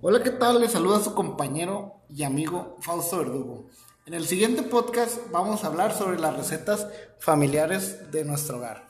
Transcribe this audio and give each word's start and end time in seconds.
Hola, 0.00 0.22
¿qué 0.22 0.30
tal? 0.30 0.60
Les 0.60 0.70
saluda 0.70 1.00
su 1.00 1.12
compañero 1.12 1.96
y 2.08 2.22
amigo 2.22 2.76
Fausto 2.82 3.18
Verdugo. 3.18 3.66
En 4.06 4.14
el 4.14 4.28
siguiente 4.28 4.62
podcast 4.62 5.18
vamos 5.32 5.64
a 5.64 5.66
hablar 5.66 5.92
sobre 5.92 6.20
las 6.20 6.36
recetas 6.36 6.86
familiares 7.18 8.12
de 8.12 8.24
nuestro 8.24 8.58
hogar. 8.58 8.86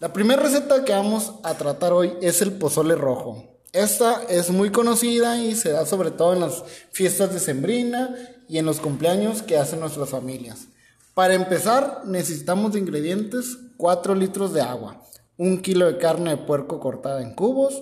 La 0.00 0.12
primera 0.12 0.42
receta 0.42 0.84
que 0.84 0.92
vamos 0.92 1.34
a 1.44 1.54
tratar 1.54 1.92
hoy 1.92 2.14
es 2.22 2.42
el 2.42 2.54
pozole 2.54 2.96
rojo. 2.96 3.44
Esta 3.72 4.20
es 4.28 4.50
muy 4.50 4.72
conocida 4.72 5.38
y 5.38 5.54
se 5.54 5.70
da 5.70 5.86
sobre 5.86 6.10
todo 6.10 6.32
en 6.32 6.40
las 6.40 6.64
fiestas 6.90 7.32
de 7.32 7.38
Sembrina 7.38 8.12
y 8.48 8.58
en 8.58 8.66
los 8.66 8.80
cumpleaños 8.80 9.42
que 9.42 9.58
hacen 9.58 9.78
nuestras 9.78 10.10
familias. 10.10 10.66
Para 11.14 11.34
empezar, 11.34 12.02
necesitamos 12.04 12.72
de 12.72 12.80
ingredientes 12.80 13.58
4 13.76 14.16
litros 14.16 14.52
de 14.52 14.62
agua, 14.62 15.04
1 15.36 15.62
kilo 15.62 15.86
de 15.86 15.98
carne 15.98 16.30
de 16.30 16.36
puerco 16.38 16.80
cortada 16.80 17.22
en 17.22 17.32
cubos, 17.32 17.80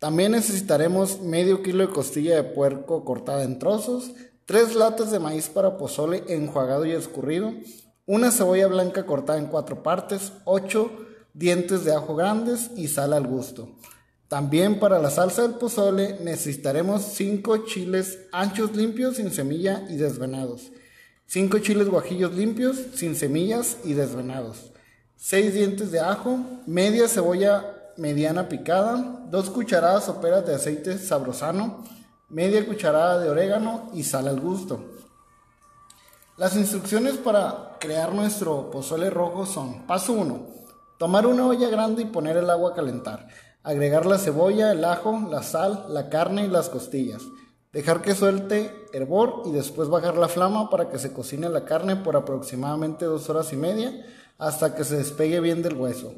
también 0.00 0.32
necesitaremos 0.32 1.20
medio 1.20 1.62
kilo 1.62 1.86
de 1.86 1.92
costilla 1.92 2.34
de 2.34 2.42
puerco 2.42 3.04
cortada 3.04 3.44
en 3.44 3.58
trozos, 3.58 4.12
3 4.46 4.74
latas 4.74 5.10
de 5.10 5.18
maíz 5.18 5.50
para 5.50 5.76
pozole 5.76 6.24
enjuagado 6.26 6.86
y 6.86 6.92
escurrido, 6.92 7.52
una 8.06 8.30
cebolla 8.30 8.66
blanca 8.66 9.04
cortada 9.04 9.38
en 9.38 9.48
4 9.48 9.82
partes, 9.82 10.32
8 10.46 10.90
dientes 11.34 11.84
de 11.84 11.94
ajo 11.94 12.16
grandes 12.16 12.70
y 12.76 12.88
sal 12.88 13.12
al 13.12 13.26
gusto. 13.26 13.68
También 14.26 14.80
para 14.80 14.98
la 15.00 15.10
salsa 15.10 15.42
del 15.42 15.56
pozole 15.56 16.16
necesitaremos 16.20 17.02
5 17.02 17.66
chiles 17.66 18.20
anchos 18.32 18.74
limpios 18.74 19.16
sin 19.16 19.30
semilla 19.30 19.84
y 19.90 19.96
desvenados, 19.96 20.72
5 21.26 21.58
chiles 21.58 21.90
guajillos 21.90 22.32
limpios 22.34 22.78
sin 22.94 23.16
semillas 23.16 23.76
y 23.84 23.92
desvenados, 23.92 24.72
6 25.16 25.52
dientes 25.52 25.90
de 25.90 26.00
ajo, 26.00 26.38
media 26.66 27.06
cebolla 27.06 27.76
mediana 27.96 28.48
picada, 28.48 29.24
2 29.28 29.50
cucharadas 29.50 30.04
soperas 30.04 30.46
de 30.46 30.54
aceite 30.54 30.98
sabrosano, 30.98 31.84
media 32.28 32.64
cucharada 32.66 33.18
de 33.18 33.30
orégano 33.30 33.90
y 33.92 34.04
sal 34.04 34.28
al 34.28 34.40
gusto. 34.40 34.84
Las 36.36 36.56
instrucciones 36.56 37.18
para 37.18 37.76
crear 37.80 38.14
nuestro 38.14 38.70
pozole 38.70 39.10
rojo 39.10 39.46
son: 39.46 39.86
paso 39.86 40.12
1. 40.12 40.46
Tomar 40.98 41.26
una 41.26 41.46
olla 41.46 41.68
grande 41.68 42.02
y 42.02 42.06
poner 42.06 42.36
el 42.36 42.48
agua 42.50 42.70
a 42.70 42.74
calentar. 42.74 43.26
Agregar 43.62 44.06
la 44.06 44.18
cebolla, 44.18 44.72
el 44.72 44.84
ajo, 44.84 45.20
la 45.30 45.42
sal, 45.42 45.86
la 45.88 46.08
carne 46.08 46.44
y 46.44 46.48
las 46.48 46.68
costillas. 46.68 47.22
Dejar 47.72 48.00
que 48.00 48.14
suelte 48.14 48.74
hervor 48.92 49.42
y 49.44 49.52
después 49.52 49.88
bajar 49.88 50.16
la 50.16 50.28
flama 50.28 50.70
para 50.70 50.88
que 50.88 50.98
se 50.98 51.12
cocine 51.12 51.48
la 51.48 51.64
carne 51.64 51.96
por 51.96 52.16
aproximadamente 52.16 53.04
dos 53.04 53.28
horas 53.28 53.52
y 53.52 53.56
media 53.56 53.92
hasta 54.38 54.74
que 54.74 54.84
se 54.84 54.96
despegue 54.96 55.40
bien 55.40 55.62
del 55.62 55.76
hueso. 55.76 56.14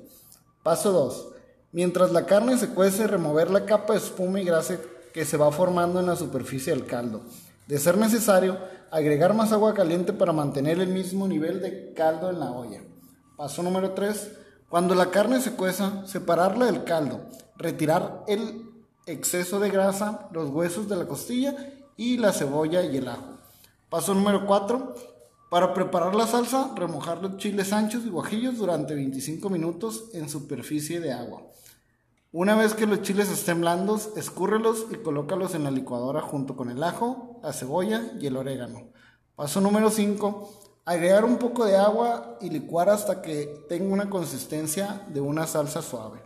Paso 0.62 0.92
2. 0.92 1.28
Mientras 1.72 2.12
la 2.12 2.26
carne 2.26 2.58
se 2.58 2.68
cuece, 2.68 3.06
remover 3.06 3.50
la 3.50 3.64
capa 3.64 3.94
de 3.94 3.98
espuma 3.98 4.38
y 4.38 4.44
grasa 4.44 4.76
que 5.14 5.24
se 5.24 5.38
va 5.38 5.50
formando 5.50 6.00
en 6.00 6.06
la 6.06 6.16
superficie 6.16 6.74
del 6.74 6.84
caldo. 6.84 7.22
De 7.66 7.78
ser 7.78 7.96
necesario, 7.96 8.58
agregar 8.90 9.32
más 9.32 9.52
agua 9.52 9.72
caliente 9.72 10.12
para 10.12 10.34
mantener 10.34 10.80
el 10.80 10.88
mismo 10.88 11.26
nivel 11.26 11.62
de 11.62 11.94
caldo 11.94 12.28
en 12.28 12.40
la 12.40 12.50
olla. 12.50 12.82
Paso 13.38 13.62
número 13.62 13.92
3. 13.92 14.32
Cuando 14.68 14.94
la 14.94 15.10
carne 15.10 15.40
se 15.40 15.52
cueza, 15.52 16.06
separarla 16.06 16.66
del 16.66 16.84
caldo, 16.84 17.22
retirar 17.56 18.22
el 18.28 18.70
exceso 19.06 19.58
de 19.58 19.70
grasa, 19.70 20.28
los 20.32 20.50
huesos 20.50 20.90
de 20.90 20.96
la 20.96 21.06
costilla 21.06 21.56
y 21.96 22.18
la 22.18 22.32
cebolla 22.32 22.82
y 22.82 22.98
el 22.98 23.08
ajo. 23.08 23.38
Paso 23.88 24.12
número 24.12 24.46
4. 24.46 24.94
Para 25.50 25.72
preparar 25.72 26.14
la 26.14 26.26
salsa, 26.26 26.70
remojar 26.76 27.22
los 27.22 27.38
chiles 27.38 27.72
anchos 27.72 28.04
y 28.04 28.10
guajillos 28.10 28.58
durante 28.58 28.94
25 28.94 29.48
minutos 29.48 30.10
en 30.12 30.28
superficie 30.28 31.00
de 31.00 31.12
agua. 31.12 31.42
Una 32.34 32.56
vez 32.56 32.72
que 32.72 32.86
los 32.86 33.02
chiles 33.02 33.28
estén 33.28 33.60
blandos, 33.60 34.08
escúrrelos 34.16 34.86
y 34.90 34.94
colócalos 34.94 35.54
en 35.54 35.64
la 35.64 35.70
licuadora 35.70 36.22
junto 36.22 36.56
con 36.56 36.70
el 36.70 36.82
ajo, 36.82 37.38
la 37.42 37.52
cebolla 37.52 38.10
y 38.18 38.26
el 38.26 38.38
orégano. 38.38 38.88
Paso 39.36 39.60
número 39.60 39.90
5. 39.90 40.80
Agregar 40.86 41.26
un 41.26 41.36
poco 41.36 41.66
de 41.66 41.76
agua 41.76 42.38
y 42.40 42.48
licuar 42.48 42.88
hasta 42.88 43.20
que 43.20 43.66
tenga 43.68 43.92
una 43.92 44.08
consistencia 44.08 45.06
de 45.12 45.20
una 45.20 45.46
salsa 45.46 45.82
suave. 45.82 46.22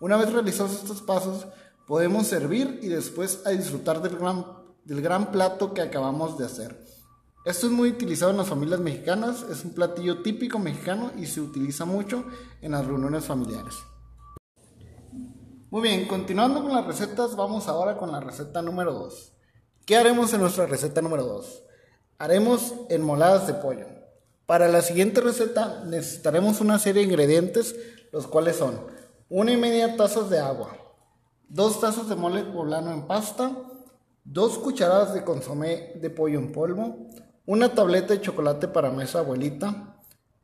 Una 0.00 0.16
vez 0.16 0.32
realizados 0.32 0.72
estos 0.72 1.02
pasos, 1.02 1.46
podemos 1.86 2.26
servir 2.26 2.80
y 2.82 2.88
después 2.88 3.44
disfrutar 3.44 4.02
del 4.02 4.18
gran, 4.18 4.44
del 4.84 5.02
gran 5.02 5.30
plato 5.30 5.72
que 5.72 5.82
acabamos 5.82 6.36
de 6.36 6.46
hacer. 6.46 6.84
Esto 7.44 7.68
es 7.68 7.72
muy 7.72 7.90
utilizado 7.90 8.32
en 8.32 8.38
las 8.38 8.48
familias 8.48 8.80
mexicanas, 8.80 9.46
es 9.48 9.64
un 9.64 9.72
platillo 9.72 10.20
típico 10.20 10.58
mexicano 10.58 11.12
y 11.16 11.26
se 11.26 11.40
utiliza 11.40 11.84
mucho 11.84 12.24
en 12.60 12.72
las 12.72 12.84
reuniones 12.84 13.24
familiares. 13.24 13.76
Muy 15.74 15.82
bien, 15.82 16.06
continuando 16.06 16.62
con 16.62 16.72
las 16.72 16.86
recetas, 16.86 17.34
vamos 17.34 17.66
ahora 17.66 17.96
con 17.96 18.12
la 18.12 18.20
receta 18.20 18.62
número 18.62 18.92
2. 18.92 19.32
¿Qué 19.84 19.96
haremos 19.96 20.32
en 20.32 20.40
nuestra 20.40 20.66
receta 20.66 21.02
número 21.02 21.24
2? 21.24 21.64
Haremos 22.16 22.74
enmoladas 22.90 23.48
de 23.48 23.54
pollo. 23.54 23.86
Para 24.46 24.68
la 24.68 24.82
siguiente 24.82 25.20
receta 25.20 25.82
necesitaremos 25.84 26.60
una 26.60 26.78
serie 26.78 27.02
de 27.02 27.08
ingredientes, 27.08 27.74
los 28.12 28.28
cuales 28.28 28.54
son 28.54 28.82
una 29.28 29.50
y 29.50 29.56
media 29.56 29.96
tazas 29.96 30.30
de 30.30 30.38
agua, 30.38 30.76
dos 31.48 31.80
tazas 31.80 32.08
de 32.08 32.14
mole 32.14 32.44
poblano 32.44 32.92
en 32.92 33.08
pasta, 33.08 33.50
dos 34.22 34.58
cucharadas 34.58 35.12
de 35.12 35.24
consomé 35.24 35.94
de 35.96 36.08
pollo 36.08 36.38
en 36.38 36.52
polvo, 36.52 37.08
una 37.46 37.74
tableta 37.74 38.14
de 38.14 38.20
chocolate 38.20 38.68
para 38.68 38.92
mesa 38.92 39.18
abuelita, 39.18 39.96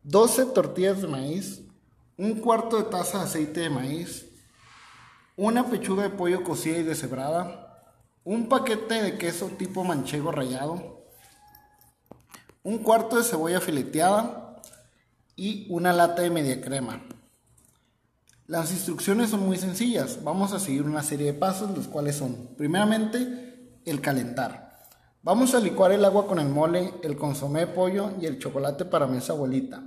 12 0.03 0.47
tortillas 0.47 1.01
de 1.01 1.07
maíz, 1.07 1.63
un 2.17 2.41
cuarto 2.41 2.79
de 2.79 2.91
taza 2.91 3.19
de 3.19 3.25
aceite 3.27 3.61
de 3.61 3.71
maíz, 3.71 4.27
una 5.41 5.71
pechuga 5.71 6.03
de 6.03 6.11
pollo 6.11 6.45
cocida 6.45 6.77
y 6.77 6.83
deshebrada, 6.83 7.83
un 8.25 8.51
paquete 8.51 9.03
de 9.03 9.17
queso 9.17 9.47
tipo 9.47 9.85
manchego 9.85 10.31
rallado, 10.31 11.07
un 12.63 12.77
cuarto 12.77 13.17
de 13.17 13.25
cebolla 13.25 13.59
fileteada 13.59 14.61
y 15.37 15.67
una 15.71 15.95
lata 15.95 16.21
de 16.21 16.29
media 16.29 16.61
crema. 16.61 17.03
Las 18.49 18.71
instrucciones 18.71 19.31
son 19.31 19.47
muy 19.47 19.57
sencillas. 19.57 20.23
Vamos 20.23 20.53
a 20.53 20.59
seguir 20.59 20.83
una 20.83 21.03
serie 21.03 21.33
de 21.33 21.39
pasos, 21.39 21.75
los 21.75 21.89
cuales 21.89 22.17
son, 22.17 22.51
primeramente, 22.59 23.81
el 23.87 24.03
calentar. 24.03 24.79
Vamos 25.23 25.55
a 25.55 25.61
licuar 25.61 25.93
el 25.93 26.05
agua 26.05 26.27
con 26.27 26.39
el 26.39 26.51
mole, 26.51 26.93
el 27.03 27.17
consomé 27.17 27.61
de 27.61 27.69
pollo 27.69 28.13
y 28.21 28.27
el 28.27 28.39
chocolate 28.39 28.85
para 28.85 29.07
mesa 29.07 29.33
abuelita. 29.33 29.85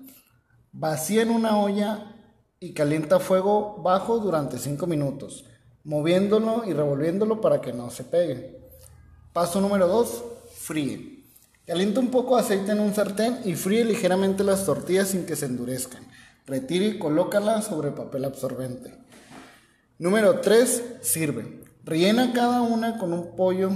Vacía 0.72 1.22
en 1.22 1.30
una 1.30 1.58
olla 1.58 2.23
y 2.64 2.72
calienta 2.72 3.18
a 3.18 3.20
fuego 3.20 3.76
bajo 3.84 4.20
durante 4.20 4.58
5 4.58 4.88
minutos, 4.88 5.44
moviéndolo 5.84 6.64
y 6.66 6.72
revolviéndolo 6.72 7.42
para 7.42 7.60
que 7.60 7.74
no 7.74 7.92
se 7.92 8.06
pegue. 8.06 8.58
Paso 9.34 9.60
número 9.60 9.86
2, 9.90 10.24
fríe. 10.54 11.26
Calienta 11.68 12.00
un 12.00 12.08
poco 12.10 12.38
de 12.38 12.44
aceite 12.44 12.72
en 12.72 12.80
un 12.80 12.96
sartén 12.96 13.42
y 13.44 13.56
fríe 13.56 13.84
ligeramente 13.84 14.46
las 14.46 14.66
tortillas 14.66 15.10
sin 15.10 15.26
que 15.26 15.36
se 15.36 15.48
endurezcan. 15.48 16.08
Retire 16.46 16.88
y 16.88 17.00
colócalas 17.00 17.66
sobre 17.66 17.92
papel 17.92 18.24
absorbente. 18.24 18.96
Número 20.00 20.40
3, 20.40 21.00
sirve. 21.02 21.66
Rellena 21.84 22.32
cada 22.32 22.62
una 22.62 22.98
con 22.98 23.12
un 23.12 23.36
pollo. 23.36 23.72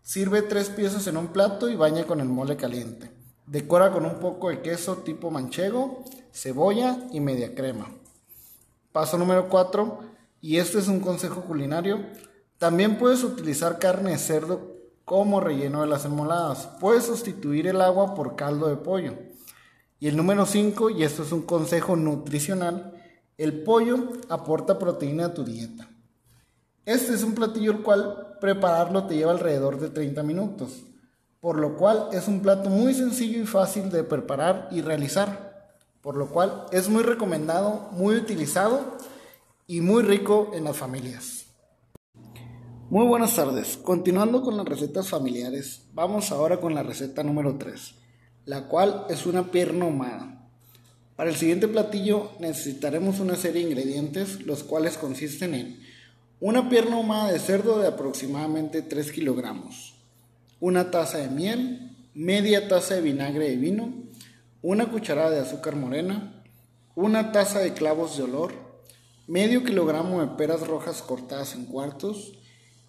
Sirve 0.00 0.40
tres 0.40 0.70
piezas 0.70 1.06
en 1.08 1.18
un 1.18 1.26
plato 1.26 1.68
y 1.68 1.76
baña 1.76 2.04
con 2.04 2.20
el 2.20 2.28
mole 2.28 2.56
caliente. 2.56 3.10
Decora 3.46 3.92
con 3.92 4.04
un 4.04 4.16
poco 4.16 4.48
de 4.48 4.60
queso 4.60 4.96
tipo 4.98 5.30
manchego, 5.30 6.02
cebolla 6.32 7.06
y 7.12 7.20
media 7.20 7.54
crema. 7.54 7.88
Paso 8.90 9.16
número 9.18 9.48
4, 9.48 10.00
y 10.40 10.56
este 10.56 10.80
es 10.80 10.88
un 10.88 10.98
consejo 10.98 11.42
culinario. 11.42 12.04
También 12.58 12.98
puedes 12.98 13.22
utilizar 13.22 13.78
carne 13.78 14.10
de 14.10 14.18
cerdo 14.18 14.74
como 15.04 15.38
relleno 15.38 15.82
de 15.82 15.86
las 15.86 16.04
enmoladas. 16.04 16.70
Puedes 16.80 17.04
sustituir 17.04 17.68
el 17.68 17.80
agua 17.80 18.16
por 18.16 18.34
caldo 18.34 18.66
de 18.66 18.76
pollo. 18.76 19.14
Y 20.00 20.08
el 20.08 20.16
número 20.16 20.44
5, 20.44 20.90
y 20.90 21.04
esto 21.04 21.22
es 21.22 21.30
un 21.30 21.42
consejo 21.42 21.94
nutricional, 21.94 23.00
el 23.38 23.62
pollo 23.62 24.08
aporta 24.28 24.76
proteína 24.76 25.26
a 25.26 25.34
tu 25.34 25.44
dieta. 25.44 25.88
Este 26.84 27.14
es 27.14 27.22
un 27.22 27.36
platillo 27.36 27.70
el 27.70 27.82
cual 27.82 28.38
prepararlo 28.40 29.06
te 29.06 29.14
lleva 29.14 29.30
alrededor 29.30 29.78
de 29.78 29.90
30 29.90 30.24
minutos 30.24 30.82
por 31.46 31.60
lo 31.60 31.76
cual 31.76 32.08
es 32.10 32.26
un 32.26 32.40
plato 32.40 32.68
muy 32.70 32.92
sencillo 32.92 33.40
y 33.40 33.46
fácil 33.46 33.88
de 33.88 34.02
preparar 34.02 34.66
y 34.72 34.80
realizar, 34.80 35.70
por 36.02 36.16
lo 36.16 36.28
cual 36.28 36.66
es 36.72 36.88
muy 36.88 37.04
recomendado, 37.04 37.88
muy 37.92 38.16
utilizado 38.16 38.96
y 39.68 39.80
muy 39.80 40.02
rico 40.02 40.50
en 40.54 40.64
las 40.64 40.76
familias. 40.76 41.46
Muy 42.90 43.06
buenas 43.06 43.36
tardes, 43.36 43.76
continuando 43.76 44.42
con 44.42 44.56
las 44.56 44.66
recetas 44.66 45.08
familiares, 45.08 45.82
vamos 45.92 46.32
ahora 46.32 46.58
con 46.58 46.74
la 46.74 46.82
receta 46.82 47.22
número 47.22 47.56
3, 47.56 47.94
la 48.46 48.66
cual 48.66 49.06
es 49.08 49.24
una 49.24 49.52
pierna 49.52 49.84
ahumada. 49.84 50.48
Para 51.14 51.30
el 51.30 51.36
siguiente 51.36 51.68
platillo 51.68 52.32
necesitaremos 52.40 53.20
una 53.20 53.36
serie 53.36 53.62
de 53.62 53.70
ingredientes, 53.70 54.44
los 54.44 54.64
cuales 54.64 54.98
consisten 54.98 55.54
en 55.54 55.80
una 56.40 56.68
pierna 56.68 56.96
ahumada 56.96 57.30
de 57.30 57.38
cerdo 57.38 57.78
de 57.78 57.86
aproximadamente 57.86 58.82
3 58.82 59.12
kilogramos, 59.12 59.95
una 60.60 60.90
taza 60.90 61.18
de 61.18 61.28
miel, 61.28 61.96
media 62.14 62.68
taza 62.68 62.94
de 62.94 63.02
vinagre 63.02 63.50
de 63.50 63.56
vino, 63.56 63.92
una 64.62 64.86
cucharada 64.86 65.30
de 65.30 65.40
azúcar 65.40 65.76
morena, 65.76 66.42
una 66.94 67.32
taza 67.32 67.60
de 67.60 67.74
clavos 67.74 68.16
de 68.16 68.22
olor, 68.22 68.54
medio 69.26 69.64
kilogramo 69.64 70.20
de 70.20 70.36
peras 70.36 70.66
rojas 70.66 71.02
cortadas 71.02 71.54
en 71.54 71.66
cuartos 71.66 72.32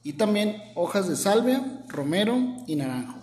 y 0.04 0.14
también 0.14 0.62
hojas 0.76 1.10
de 1.10 1.16
salvia, 1.16 1.84
romero 1.90 2.38
y 2.68 2.76
naranjo. 2.76 3.20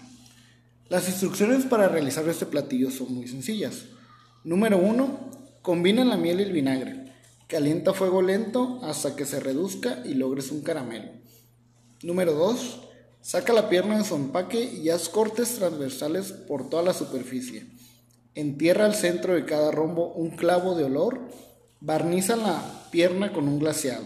Las 0.91 1.08
instrucciones 1.08 1.64
para 1.64 1.88
realizar 1.88 2.29
este 2.29 2.44
platillo 2.44 2.91
son 2.91 3.14
muy 3.14 3.26
sencillas. 3.26 3.87
Número 4.44 4.76
1. 4.76 5.31
Combina 5.62 6.05
la 6.05 6.19
miel 6.19 6.41
y 6.41 6.43
el 6.43 6.52
vinagre. 6.52 7.12
Calienta 7.49 7.93
a 7.93 7.94
fuego 7.94 8.20
lento 8.20 8.81
hasta 8.82 9.17
que 9.17 9.25
se 9.25 9.41
reduzca 9.41 10.02
y 10.05 10.14
logres 10.14 10.50
un 10.50 10.61
caramelo. 10.61 11.11
Número 12.02 12.32
2. 12.32 12.81
Saca 13.25 13.55
la 13.55 13.71
pierna 13.71 13.97
de 13.97 14.05
su 14.05 14.17
empaque 14.17 14.62
y 14.62 14.91
haz 14.91 15.09
cortes 15.09 15.55
transversales 15.55 16.31
por 16.31 16.69
toda 16.69 16.82
la 16.82 16.93
superficie. 16.93 17.65
Entierra 18.35 18.85
al 18.85 18.94
centro 18.94 19.32
de 19.32 19.47
cada 19.47 19.71
rombo 19.71 20.12
un 20.12 20.32
clavo 20.32 20.75
de 20.75 20.85
olor. 20.85 21.23
Barniza 21.81 22.37
la 22.37 22.87
pierna 22.91 23.32
con 23.32 23.49
un 23.49 23.61
glaseado. 23.61 24.05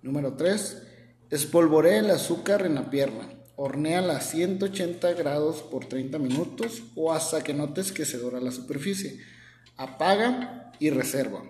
Número 0.00 0.34
3. 0.34 0.80
Espolvorea 1.30 1.98
el 1.98 2.08
azúcar 2.08 2.64
en 2.64 2.76
la 2.76 2.88
pierna. 2.88 3.28
Hornéala 3.56 4.18
a 4.18 4.20
180 4.20 5.14
grados 5.14 5.62
por 5.62 5.86
30 5.86 6.20
minutos 6.20 6.84
o 6.94 7.12
hasta 7.12 7.42
que 7.42 7.52
notes 7.52 7.90
que 7.90 8.04
se 8.04 8.18
dora 8.18 8.40
la 8.40 8.52
superficie. 8.52 9.18
Apaga 9.76 10.70
y 10.78 10.90
reserva. 10.90 11.42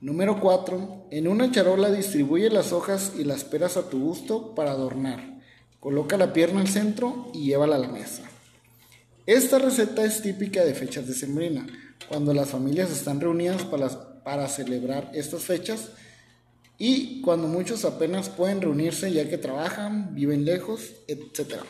Número 0.00 0.40
4. 0.40 1.08
En 1.10 1.28
una 1.28 1.52
charola 1.52 1.90
distribuye 1.90 2.48
las 2.48 2.72
hojas 2.72 3.12
y 3.18 3.24
las 3.24 3.44
peras 3.44 3.76
a 3.76 3.90
tu 3.90 4.00
gusto 4.00 4.54
para 4.54 4.70
adornar. 4.70 5.35
Coloca 5.86 6.16
la 6.16 6.32
pierna 6.32 6.62
al 6.62 6.66
centro 6.66 7.30
y 7.32 7.44
llévala 7.44 7.76
a 7.76 7.78
la 7.78 7.86
mesa. 7.86 8.24
Esta 9.24 9.60
receta 9.60 10.04
es 10.04 10.20
típica 10.20 10.64
de 10.64 10.74
fechas 10.74 11.06
de 11.06 11.14
sembrina, 11.14 11.64
cuando 12.08 12.34
las 12.34 12.50
familias 12.50 12.90
están 12.90 13.20
reunidas 13.20 13.62
para, 13.62 14.24
para 14.24 14.48
celebrar 14.48 15.12
estas 15.14 15.44
fechas 15.44 15.90
y 16.76 17.20
cuando 17.20 17.46
muchos 17.46 17.84
apenas 17.84 18.30
pueden 18.30 18.62
reunirse 18.62 19.12
ya 19.12 19.30
que 19.30 19.38
trabajan, 19.38 20.12
viven 20.12 20.44
lejos, 20.44 20.90
etc. 21.06 21.62